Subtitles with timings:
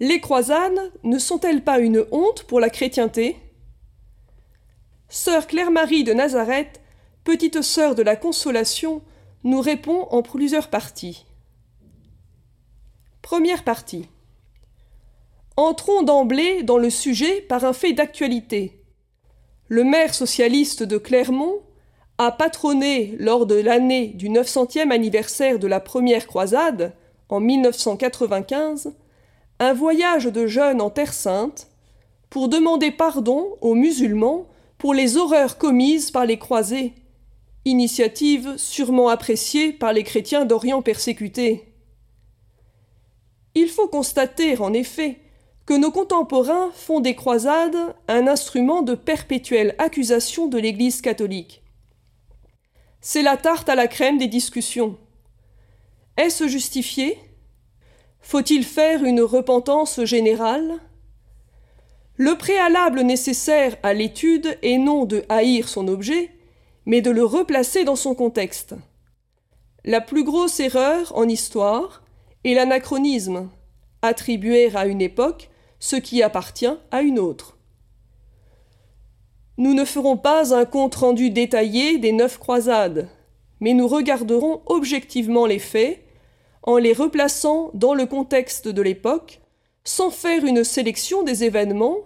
[0.00, 3.36] Les croisades ne sont-elles pas une honte pour la chrétienté?
[5.08, 6.80] Sœur Claire-Marie de Nazareth,
[7.24, 9.02] petite sœur de la Consolation,
[9.42, 11.26] nous répond en plusieurs parties.
[13.22, 14.06] Première partie.
[15.56, 18.84] Entrons d'emblée dans le sujet par un fait d'actualité.
[19.66, 21.60] Le maire socialiste de Clermont
[22.18, 26.94] a patronné lors de l'année du 900e anniversaire de la première croisade,
[27.28, 28.94] en 1995,
[29.60, 31.68] un voyage de jeunes en Terre sainte
[32.30, 36.94] pour demander pardon aux musulmans pour les horreurs commises par les croisés,
[37.64, 41.64] initiative sûrement appréciée par les chrétiens d'Orient persécutés.
[43.54, 45.18] Il faut constater, en effet,
[45.66, 51.62] que nos contemporains font des croisades un instrument de perpétuelle accusation de l'Église catholique.
[53.00, 54.96] C'est la tarte à la crème des discussions.
[56.16, 57.18] Est-ce justifié?
[58.20, 60.80] Faut-il faire une repentance générale?
[62.16, 66.30] Le préalable nécessaire à l'étude est non de haïr son objet,
[66.84, 68.74] mais de le replacer dans son contexte.
[69.84, 72.02] La plus grosse erreur en histoire
[72.44, 73.48] est l'anachronisme,
[74.02, 75.48] attribuer à une époque
[75.78, 77.56] ce qui appartient à une autre.
[79.56, 83.08] Nous ne ferons pas un compte-rendu détaillé des neuf croisades,
[83.60, 86.04] mais nous regarderons objectivement les faits
[86.68, 89.40] en les replaçant dans le contexte de l'époque,
[89.84, 91.96] sans faire une sélection des événements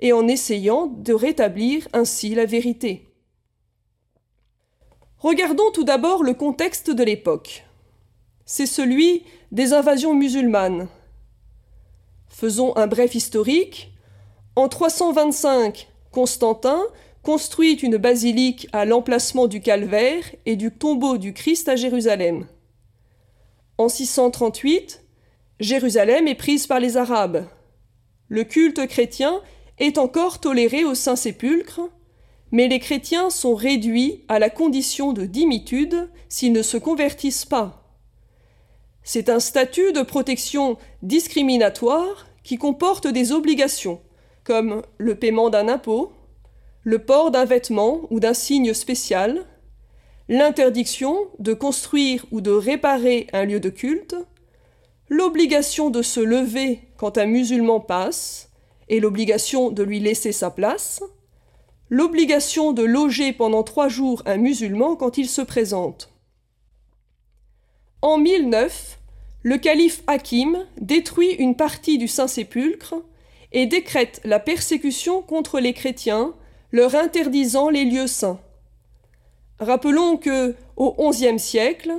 [0.00, 3.06] et en essayant de rétablir ainsi la vérité.
[5.18, 7.64] Regardons tout d'abord le contexte de l'époque.
[8.46, 9.22] C'est celui
[9.52, 10.88] des invasions musulmanes.
[12.26, 13.92] Faisons un bref historique.
[14.56, 16.82] En 325, Constantin
[17.22, 22.48] construit une basilique à l'emplacement du calvaire et du tombeau du Christ à Jérusalem.
[23.80, 25.00] En 638,
[25.58, 27.46] Jérusalem est prise par les Arabes.
[28.28, 29.40] Le culte chrétien
[29.78, 31.80] est encore toléré au Saint-Sépulcre,
[32.50, 37.96] mais les chrétiens sont réduits à la condition de dimitude s'ils ne se convertissent pas.
[39.02, 44.02] C'est un statut de protection discriminatoire qui comporte des obligations
[44.44, 46.12] comme le paiement d'un impôt,
[46.82, 49.46] le port d'un vêtement ou d'un signe spécial,
[50.30, 54.14] l'interdiction de construire ou de réparer un lieu de culte,
[55.08, 58.48] l'obligation de se lever quand un musulman passe
[58.88, 61.02] et l'obligation de lui laisser sa place,
[61.88, 66.12] l'obligation de loger pendant trois jours un musulman quand il se présente.
[68.00, 69.00] En 1009,
[69.42, 72.94] le calife Hakim détruit une partie du Saint-Sépulcre
[73.50, 76.34] et décrète la persécution contre les chrétiens,
[76.70, 78.38] leur interdisant les lieux saints.
[79.60, 81.92] Rappelons que, au XIe siècle,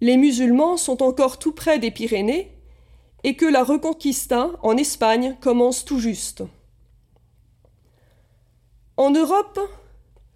[0.00, 2.52] les musulmans sont encore tout près des Pyrénées
[3.24, 6.44] et que la Reconquista en Espagne commence tout juste.
[8.96, 9.58] En Europe,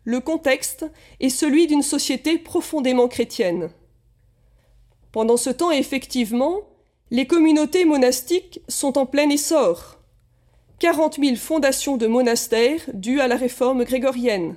[0.02, 0.84] le contexte
[1.20, 3.70] est celui d'une société profondément chrétienne.
[5.12, 6.60] Pendant ce temps, effectivement,
[7.12, 10.00] les communautés monastiques sont en plein essor.
[10.80, 14.56] 40 000 fondations de monastères dues à la réforme grégorienne.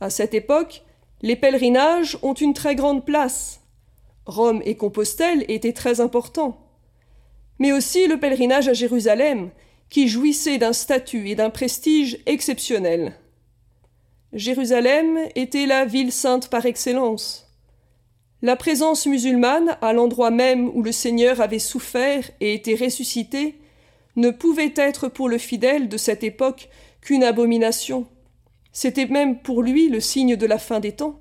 [0.00, 0.84] À cette époque,
[1.22, 3.60] les pèlerinages ont une très grande place.
[4.26, 6.66] Rome et Compostelle étaient très importants.
[7.58, 9.50] Mais aussi le pèlerinage à Jérusalem,
[9.90, 13.14] qui jouissait d'un statut et d'un prestige exceptionnels.
[14.32, 17.48] Jérusalem était la ville sainte par excellence.
[18.42, 23.56] La présence musulmane, à l'endroit même où le Seigneur avait souffert et été ressuscité,
[24.16, 26.68] ne pouvait être pour le fidèle de cette époque
[27.02, 28.06] qu'une abomination.
[28.72, 31.18] C'était même pour lui le signe de la fin des temps.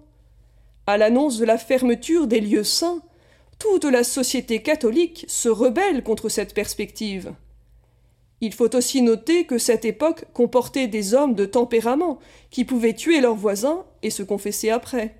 [0.88, 3.02] À l'annonce de la fermeture des lieux saints,
[3.60, 7.34] toute la société catholique se rebelle contre cette perspective.
[8.42, 12.20] Il faut aussi noter que cette époque comportait des hommes de tempérament
[12.52, 15.16] qui pouvaient tuer leurs voisins et se confesser après.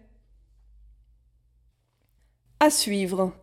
[2.62, 3.34] À suivre.